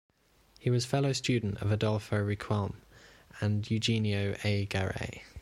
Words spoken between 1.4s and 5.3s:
of Adolfo Riquelme and Eugenio A. Garay.